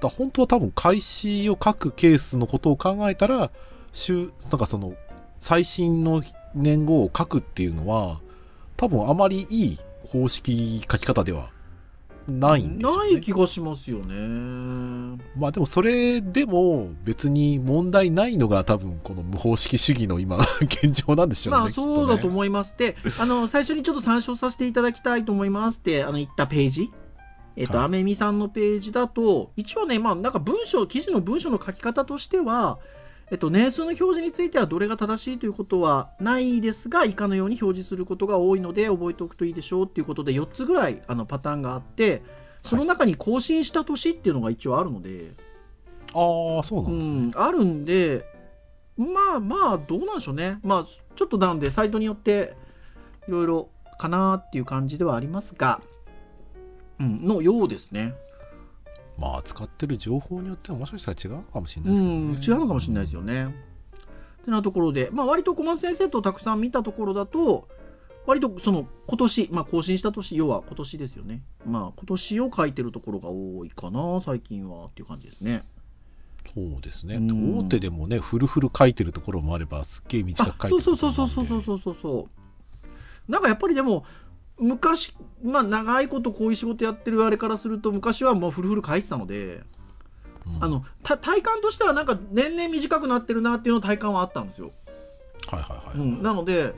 [0.00, 3.50] だ本当は多分開始を書くケースのことを考えたら
[3.92, 4.94] 終なんかその
[5.40, 6.22] 最新の
[6.54, 8.20] 年号を書くっていうのは
[8.76, 11.50] 多分あまりいい方式書き方では
[12.28, 13.12] ないんですよ、ね。
[13.12, 15.18] ない気がしますよね。
[15.36, 21.60] まあでもそれでも別に問題ないのが多分この無方式主義の今 現状なんでしょうね。
[21.60, 22.30] まあそうだとう。
[22.30, 26.90] 思いますって、あの最初にちょっと参照させていただきたいと思いますってあの言ったページ
[27.56, 32.78] えっ、と、はいアメミさんのページだと一応ねまあなんか文章記事の文章の書き方としては
[33.32, 42.22] えっと、年数の表示についてはどれが正しいということはないですが以下のように表示することが多いので覚えておくといいでしょうっていうことで4つぐらいあのパターンがあって
[42.62, 45.32] その中に更新した年っていうのが一応あるので、
[46.12, 47.16] ああ、そうなんですね。
[47.16, 48.26] うん、あるんで
[48.98, 50.58] まあまあどうなんでしょうね。
[50.62, 52.54] まあちょっとなのでサイトによって
[53.26, 55.80] いろいろかなっていう感じではありますが、
[57.00, 58.12] うん、のようですね
[59.18, 62.60] まあ使ってる情報によってはもしかしたら違うのかもしれうないですけど、ね。
[62.60, 63.44] ん違うのかもしれないですよね。
[64.42, 67.68] ってなところでまあ割と小松先生とたくさん見たところだと
[68.26, 71.42] 割とその今年、まあ、更新した年要は今年ですよね。
[71.66, 75.64] まあ今年を書いてるところが多いかな最近はっていう感じですね。
[76.54, 77.58] そうですね、うん。
[77.58, 81.48] 大手でもねフルフル書いてるところもあればすっげえ短あく書いてるそうそうところもあるんで。
[81.48, 82.28] そうそうそうそうそうそ
[83.28, 83.30] う。
[83.30, 84.04] なんかやっぱりでも
[84.58, 89.62] 昔まあ長いことこういう仕事やってるあれからすると昔はもうフルフル書いてたので、
[90.46, 90.64] うん。
[90.64, 94.72] あのた体感としてはなんか年々短くなってるなっていうの体感はあったんですよ、
[95.48, 96.74] はいはいはい、うん、なので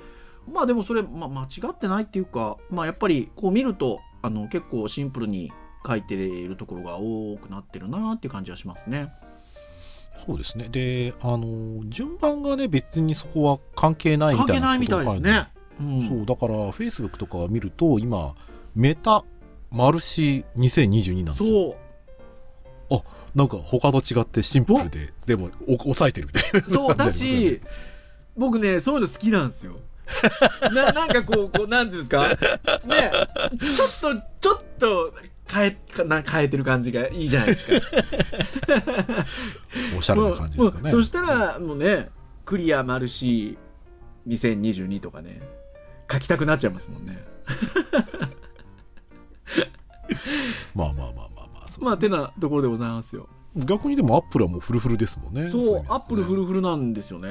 [0.50, 5.52] まあでもそれ、まあ、間違ってないっていうかまあやっぱりこう見るとあの結構シンプルに
[5.87, 9.12] 書いているところが多くなってるなっていう感じはしますね。
[10.26, 10.68] そうですね。
[10.70, 15.48] であの順番がね別にそこは関係ないみたいな関係ないみたいですね、
[15.80, 18.34] うん、そうだから Facebook とかを見ると今
[18.74, 19.24] メタ
[19.70, 21.48] マルシ2022なんですよ。
[21.48, 21.84] そう。
[23.34, 27.60] なんか他と違ってシンプルででもお抑えてるみたいなそうだし、
[28.37, 29.76] 僕ね、そういうの好きなんですよ。
[30.72, 32.37] ななんかこう、こう、なんていうんですか、ね、
[33.76, 35.14] ちょっと、ちょっと
[35.50, 37.87] 変え、かな変えてる感じがいいじゃないですか。
[39.98, 40.90] おしゃれな感じですかね。
[40.90, 42.10] そしたら、もうね、
[42.44, 45.40] クリアマルシー2022とかね、
[46.14, 47.22] 書きたくなっちゃいますもんね。
[50.74, 53.29] まあまあまあまあまあそうまあ、てなところでございますよ。
[53.57, 57.29] 逆にでもアップルはもうフルフルですもんねそう、アップルフルルフルなんですよね。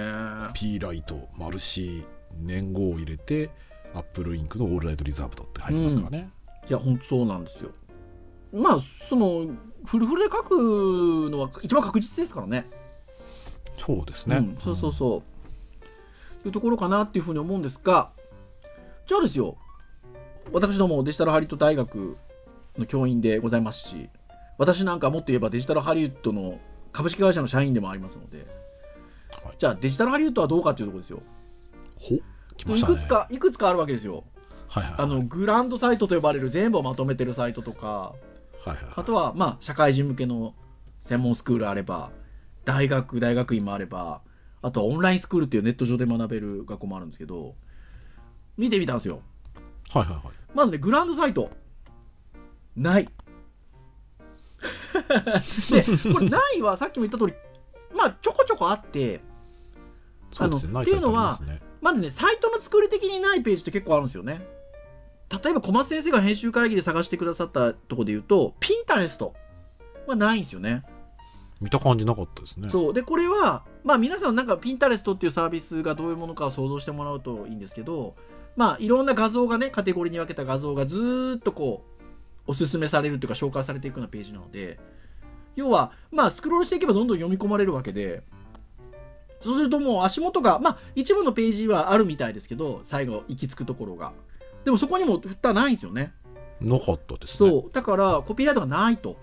[0.53, 2.05] P ライトマルシ
[2.37, 3.49] 年号を入れて
[3.93, 6.29] アップル Incの All Rights Reserved って入りますからね、
[6.69, 7.71] いや、ほんとそうなんですよ。
[8.53, 9.47] まあ、その、
[9.85, 12.65] フルフルで書くのは一番確実ですからね。
[13.77, 16.43] そうですね、うん、そうそうそう。
[16.43, 18.11] というところかなっていうふうに思うんですが、
[19.05, 19.57] じゃあですよ、
[20.51, 22.17] 私どもデジタルハリウッド大学
[22.77, 24.09] の教員でございますし、
[24.57, 26.59] 私なんかもっと言えばデジタルハリウッドの
[26.91, 31.21] 株式会社の社員でもありますので、はいじゃあデジタルハリウッドはどうかっていうところですよ。
[31.99, 32.15] ほ？
[32.15, 32.21] ね
[32.79, 34.23] いくつか、いくつかあるわけですよ。
[34.67, 34.95] はいはい。
[34.99, 38.13] あの、グランドサイトと呼ばれる全部をまとめてるサイトとか、は
[38.67, 38.77] いはい。
[38.95, 40.53] あとは、まあ、社会人向けの
[41.01, 42.11] 専門スクールあれば、
[42.63, 44.21] 大学、大学院もあれば、
[44.61, 47.55] あとはオンラインスクールっていうネット上で学べる学校もあるんですけど、
[48.57, 49.21] 見てみたんですよ。
[49.89, 50.23] はいはいはい。
[50.53, 51.49] まずね、グランドサイト。
[52.75, 53.05] ない。
[55.69, 57.33] で、これないはさっきも言った通り、
[57.95, 59.21] まあ、ちょこちょこあって、
[60.31, 60.69] そうですね。
[60.69, 61.39] あのナイスっていうのは
[61.81, 64.47] まずね、サイトの作り的にないページって結構あるんですよね。
[65.43, 69.33] 例えば、小松先生が編集会議で探してくださったとこで言うと、ピンタレスト
[70.07, 70.83] はないんですよね。
[71.59, 72.69] 見た感じなかったですね。
[72.69, 72.93] そう。
[72.93, 78.15] で、これは、まあ皆さんなんかピンタレストっていうサービスがどういうものかを想像してもらうといいんですけど、
[78.55, 82.03] まあいろんな画像がね、カテゴリーに分けた画像がずーっとこう、
[82.47, 84.79] おすすめされるというか紹介されていくようなページなので、
[85.55, 88.23] 要は、まあスクロールしていけばどんどん読み込まれるわけで、
[89.41, 94.13] そうするともう足元が、まあ一部のページはあるみたいですけど、最後行き着くところが。
[94.65, 96.13] でもそこにも蓋ないんですよね。
[96.61, 97.49] なかったですね。
[97.49, 97.71] そう。
[97.71, 99.17] だから、コピーライトがないと。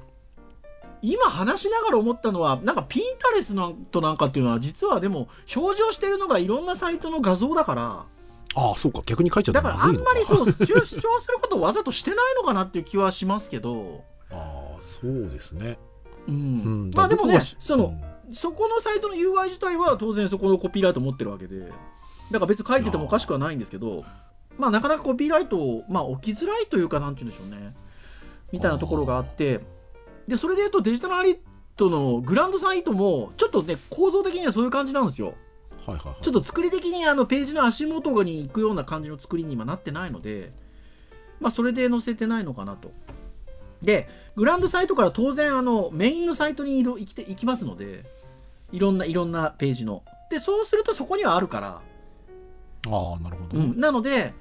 [1.03, 8.05] 今話しながら思ったのは、なんかピンタレスなんとなんかっていうのは、実はでも、表示をしてるのがいろんなサイトの画像だから、
[8.55, 9.03] ああ、そうか。
[9.07, 15.79] 逆に書いちゃっただからあんらまりそう、 主主張することをわざとしてないのかなっていう気はしますけど、 ああ、そうですね。
[16.29, 16.33] う。
[16.33, 16.91] うんん。
[16.95, 17.95] まあでもねその、
[18.33, 21.61] そこのサイトの UI 自体は当然そこのコピーライト持ってるわけで、
[22.31, 24.05] だから別に書いててもおかしくはないんですけど、
[24.59, 27.75] まあなかなかコピーライトを、まあ置きづらいというか、なんて言うんでしょうね。
[28.53, 29.61] みたいなところがあって、
[30.27, 31.39] で、それで言うとデジタルアリッ
[31.77, 35.35] トのグランドサイトも、ちょっとね、構造的にはそういう感じなんですよ。
[35.93, 36.25] うんはいはいはい。
[36.25, 40.53] ちょっと作り的にあのページの足元に行くような感じの作りに今なってないので、
[41.41, 42.93] まあそれで載せてないのかなと。
[43.83, 48.05] で、グランドサイトから当然あのメインのサイトに移動行きて行きますので、
[48.73, 50.03] いろんないろんなページの。
[50.31, 51.81] で、そうするとそこにはあるから、
[52.89, 53.59] ああ、なるほど。
[53.59, 54.33] うん、なので、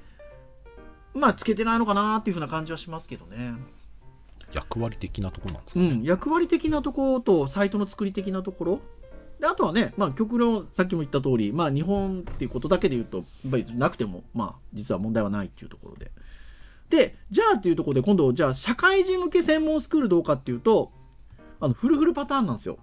[1.14, 3.54] まあつけてないのかなっていうふうな感じはしますけどね。
[4.52, 5.88] 役割的なところなんですかね。
[5.90, 8.80] うん、役割的なところとサイトの作り的なところ
[9.40, 16.10] であとはね、まあ、極論さっきも言った通り、まあ、日本っていうことだけで言うとやっぱりなくても、まあ、実は問題はないっていうところで。
[16.90, 20.90] でじゃあっていうところで今度じゃあ社会人向け専門スクールどうかっていうと
[21.60, 22.78] あのフルフルパターンなんですよ。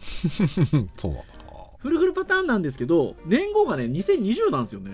[0.96, 1.34] そうなんだ。
[1.78, 4.90] フルフルパターンなんですけど年号がね2020なんですよね。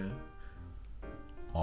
[1.55, 1.59] あ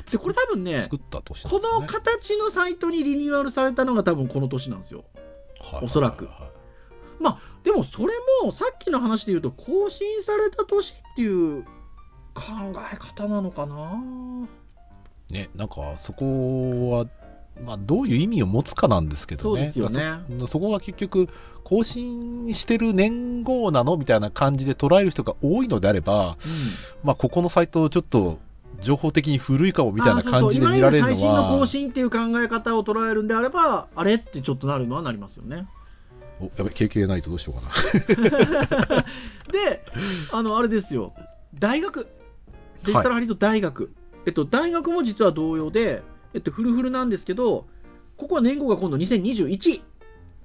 [0.00, 5.04] あ、でこれ多分ね作った年なんこの形のサイトにリニューアルされたのが多分この年なんですよ。
[5.60, 6.40] はいおそらくはい。
[6.40, 6.55] はい
[7.62, 11.64] でもそれもさっきの話で言うと更新された年っていう
[12.34, 12.42] 考
[12.92, 14.00] え方なのかな？
[15.30, 17.06] ね、なんかそこは、
[17.64, 19.72] まあ、どういう意味を持つかなんですけどね。
[19.72, 20.20] そうですよね。
[20.40, 21.28] そそこが結局、
[21.64, 26.36] 更新してる年号なのみたいな感じで捉える人が多いのであれば、
[27.02, 28.38] まあ、ここのサイトちょっと
[28.80, 35.66] 情報的に古いかもみたいな感じで見られるのは、あそうそう最新の更新っていう考え方を捉えるんであればあれってちょっとなるのはなりますよね
[36.40, 39.04] おやべ、KK ないとどうしようかな。
[39.52, 39.84] で
[40.32, 41.14] あのあれですよ。
[41.54, 42.08] 大学。
[42.84, 43.92] デジタルハリウッド大学、
[44.26, 46.02] えっと大学も実は同様で
[46.34, 47.66] えっとフルフルなんですけど
[48.16, 49.84] ここは年号が今度2021っ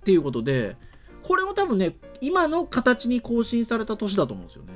[0.04, 0.76] ていうことで
[1.22, 4.74] これも多分ね今の形に更新された年だと思うんですよね。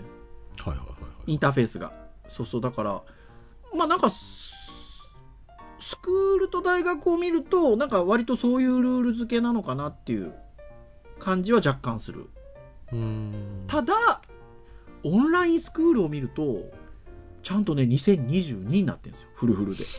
[0.58, 1.32] はいはいはいはい。
[1.32, 1.93] インターフェースが。
[2.28, 3.01] そうそうだから
[3.75, 4.56] まあなんかス
[5.80, 10.34] スクールと大学を見るとなんか割とそういうルール付けなのかなっていう
[11.26, 12.30] 感じは若干する。
[13.66, 14.22] ただ
[15.04, 16.70] オンラインスクールを見ると
[17.42, 19.30] ちゃんとね2022になってるんですよ。
[19.34, 19.86] フルフルで。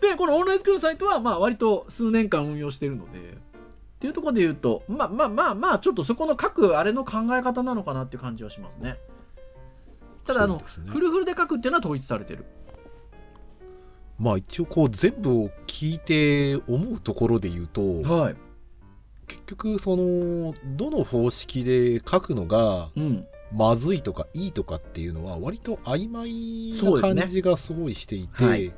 [0.00, 3.22] でこのオンラインスクールサイトはまあ割と数年間運用してるのでっ
[3.98, 8.98] ていうところで言うとまあまあまあまあちょっとそこの各あれの考え方なのかなっていう感じはしますね。
[10.24, 10.64] ただあの、ね。
[10.86, 12.44] フルフルで書くっていうのは統一されてる。
[14.16, 18.36] まあ一応こう全部を聞いて思うところで言うと、はい
[19.30, 23.26] 結局そのどの方式で書くのがうん。
[23.52, 28.72] まずいとかいいとかっていうのは割と曖昧な感じがすごいしていて、はい。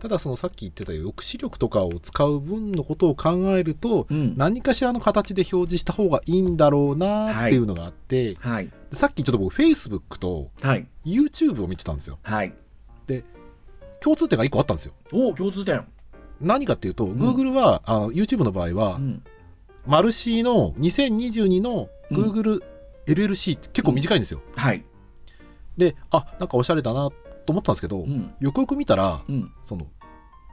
[0.00, 4.34] ただそのさっき言ってた抑止力とかを使う分のことを考えるとうん。
[4.36, 8.70] 何かしらの形で表示した方がいいんだろうなっていうのがあって、はい。
[8.92, 10.86] さっきちょっと僕 Facebook とはい。
[11.06, 12.18] YouTube を見てたんですよ。
[12.22, 12.52] はい。
[14.00, 14.94] 共通点が1個あったんですよ。
[15.12, 15.84] おお共通点。
[16.40, 19.22] 何かっていうと、Google はあの YouTube の場合は、うん
[19.88, 22.62] マルシーの2022の Google
[23.06, 24.42] LLC って結構短いんですよ。
[24.54, 24.84] はい。
[25.78, 27.10] で、あなんかおしゃれだな
[27.46, 28.34] と思ったんですけど、うん。
[28.38, 29.50] よくよく見たら、うん。
[29.64, 29.86] その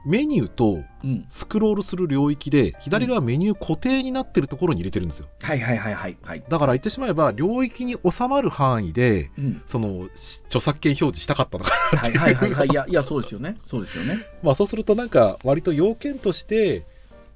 [0.05, 1.25] メニューとうん。
[1.29, 5.27] スクロールする領域で左側メニュー固定になってるところに入れてるんですよ。
[5.41, 12.67] はいはいはいはいはい、だから言ってしまえば領域に収まる範囲でうん、そのし著作権表示したかったのかはいはいはいはい。
[12.69, 13.57] いやいやそうですよね。
[13.65, 14.19] そうですよね。
[14.41, 16.85] まあそうするとなんか割と要件として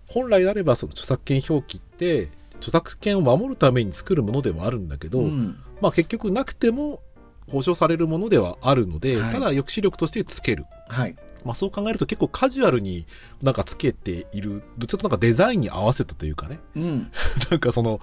[0.10, 7.01] 本来であればその著作権表記って著作権を守るために作るものではあるんだけど、ん、まあ結局なくても
[7.49, 9.34] 保証されるものではあるので、はい。
[9.34, 11.16] ただ抑止力としてつける、はい。
[11.45, 13.05] まあ、そう考えると結構カジュアルに
[13.41, 14.62] なんかつけている。
[14.88, 16.60] ちょっとなんかデザインに合わせたというかね。
[16.76, 17.12] うん。
[17.49, 18.01] なんかその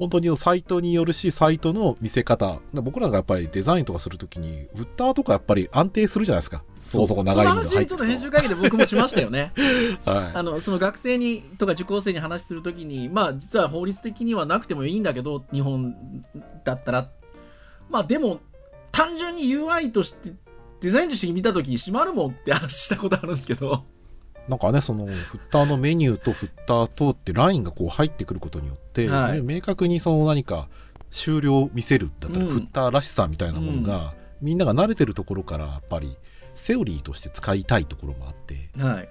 [0.00, 2.60] 本当にサイトによるしサイトの見せ方。
[2.72, 6.64] 僕らがやっぱりデザインとかするときにフッターとかやっぱり安定するじゃないですか。
[6.80, 9.52] そこそこ長いその話ちょっと編集会議で僕もしましたよね。
[10.06, 10.36] はい。
[10.36, 15.94] あのその学生にとか受講生に話するときにまあ実は法律的にはなくてもいいんだけど日本
[16.64, 17.08] だったら。
[17.90, 18.40] まあでも
[18.92, 20.32] 単純に UI として
[20.80, 23.84] デザインとして見たときに閉まるもんって話したことあるんですけど
[24.48, 29.42] なんかねそのフッターのメニューとフッターとってラインがこう入ってくることによって、はい。
[29.42, 30.68] ね明確にその何か
[31.10, 32.52] 終了を見せるだったり、うん。
[32.52, 36.16] フッターらしさみたいなものが、みんなが慣れてるところからやっぱり
[36.54, 38.70] セオリーとして使いたいところもあって。
[38.78, 39.08] はい。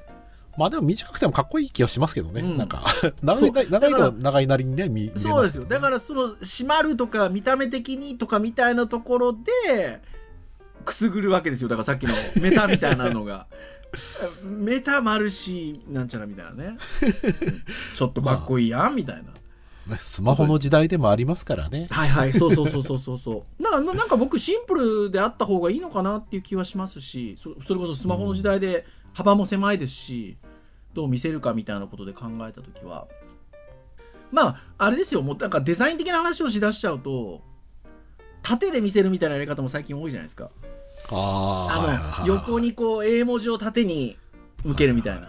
[0.58, 2.58] まあでも短くてもかっこいい気がしますけどね、うん。
[2.58, 2.84] なんか
[3.24, 5.64] 長い長いと長いなりにね見そうですよ。
[5.64, 10.02] だからその閉まるとか見た目的にとかみたいなところで
[10.84, 11.70] くすぐるわけですよ。
[11.70, 13.48] だからさっきのメタみたいなのが
[14.44, 16.78] メタマルシなんちゃらみたいなね。
[17.96, 19.28] ちょっとかっこいいやんみたいな、ね
[20.02, 21.88] スマホの時代でもありますからね。
[21.90, 23.44] はいはいそうそうそうそうそうそう。
[23.64, 30.38] だからななんか僕シンプルであった方がいいのかなっていう気はしますしそそれこそスマホの時代で幅も狭いですし、
[30.94, 33.08] どう見せるかみたいなことで考えた時は。
[34.32, 35.24] まああれですよ。
[35.24, 37.42] もうなんかデザイン的な話をしだしちゃうと
[38.44, 40.52] 縦で見せるみたいなやり方も最近多いじゃないですか
[41.12, 44.18] あの、横にこう A 文字を縦に
[44.64, 45.28] 向けるみたいな、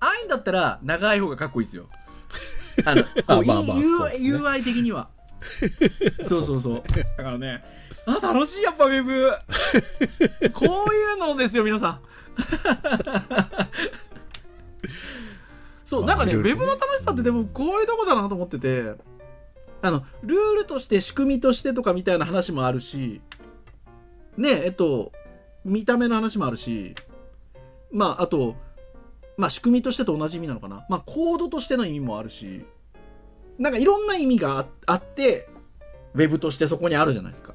[0.00, 1.88] ああいうんだったら長い方がかっこいいですよ。
[2.86, 3.02] あの
[3.42, 5.08] UI 的には。
[6.22, 6.82] そうそうそう。
[7.18, 7.62] だからね
[8.06, 9.32] あ楽しいやっぱウェブ。
[10.52, 12.00] こういうのですよ皆さん。
[15.84, 18.94] そうなんかね、ウェブの楽しさってでもこういうとこだなと思ってて。
[19.84, 23.20] あのルールとして仕組みとしてとかみたいな話もあるし
[24.36, 25.12] ねえっと
[25.64, 26.94] 見た目の話もあるし
[27.90, 28.56] まああと
[29.36, 30.84] まあ仕組みとしてと同じ意味なのかな。
[30.88, 32.64] まあコードとしての意味もあるし
[33.58, 35.48] なんかいろんな意味がああって
[36.14, 37.54] ウェブとしてそこにあるじゃないですか。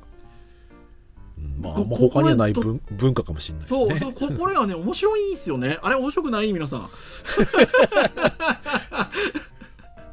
[1.38, 1.61] うん。
[1.61, 3.99] まあ、こあんま他にはないこ文文化かもしれないですそう、ね。
[3.99, 5.78] そうここれはね面白いんですよね。
[5.82, 6.51] あれ面白くない？
[6.53, 6.89] 皆さん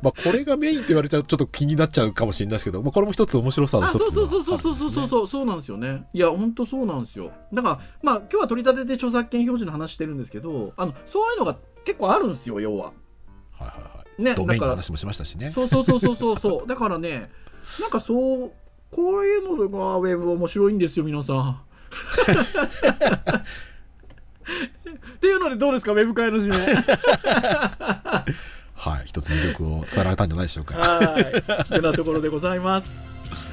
[0.05, 5.79] まあ、これがメインと言われちゃうとちょっと気になっちゃうかもしれないですけど、まあ、これも一つ面白さのあ一つそうそうそうそうそうそうそうそうそうなんですよ。
[5.79, 7.33] ねいや本当そうなんですよ。
[7.53, 12.93] だからまあ今日は取り立てて著作権表示の話してるんですけどあのそういうのが結構あるんですよ要は。
[13.53, 14.23] はいはいはい。
[14.23, 15.49] ねドメインの話もしましたしね。
[15.49, 16.69] そうそうそうそうそうそう。
[16.69, 17.31] だからね
[17.81, 18.53] なんかそう
[18.91, 21.61] こういうのがウェブ面白いんですよ皆さん。
[25.15, 26.67] っていうのでどうですかウェブ会の締め
[28.85, 30.75] はい、一つ魅力を伝えられたんじゃないでしょうか。
[30.75, 31.25] はい。
[31.73, 32.89] てなところでございます。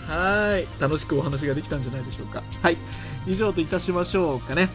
[0.10, 0.68] はい。
[0.82, 2.44] 楽しくお話ができたんじゃないでしょうか。
[2.62, 2.78] はい。
[3.26, 4.68] 以上といたしましょうかね。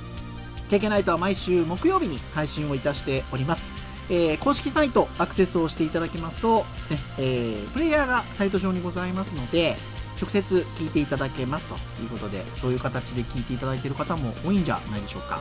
[0.70, 3.66] 経験ナイトは毎週木曜日に配信をいたしております。
[4.08, 6.64] えー公式サイトアクセスをしていただきますと、ね
[7.18, 9.76] えープレイヤーがサイト上にございますので、
[10.18, 15.40] 直接聞いていただけますということで、そういう形で聞いていただいている方も多いんじゃないでしょうか。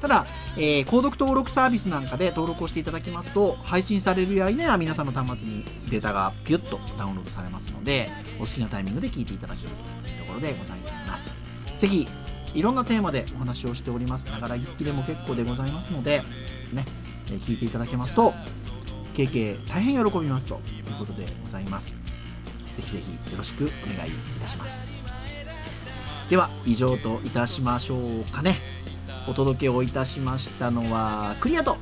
[0.00, 0.26] ただ、
[0.56, 9.68] えー購読登録サービスなんかで登録をしていただきますと、配信されるやいなや皆さんの端末にデータがピュッとダウンロードされますので、お好きなタイミングで聞いていただける
[10.04, 11.30] というところでございます。
[11.78, 12.06] ぜひ、
[12.54, 14.24] いろんなテーマでお話をしております。
[14.26, 16.22] ながら聞きでも結構でございますので、
[16.60, 16.84] ですね、
[17.28, 18.32] えー聞いていただけますと、
[19.14, 21.88] KK 大変喜びますということでございます。
[21.88, 24.80] ぜひぜひよろしくお願いいたします。
[26.30, 28.75] では、以上といたしましょうかね。
[29.28, 31.76] お届けをいたしましたのはクリアと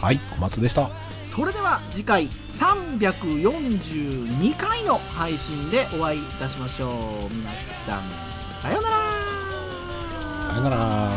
[0.00, 0.90] はい、小松でした。
[1.30, 6.90] それでは次回342回の配信でお会いいたしましょう
[7.32, 7.48] 皆
[7.86, 8.00] さん
[8.60, 8.96] さようなら
[10.50, 11.10] さよなら。